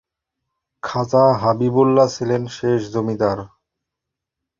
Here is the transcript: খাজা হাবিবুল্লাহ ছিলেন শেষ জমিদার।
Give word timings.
খাজা 0.83 1.25
হাবিবুল্লাহ 1.41 2.07
ছিলেন 2.15 2.41
শেষ 2.57 2.81
জমিদার। 2.93 3.37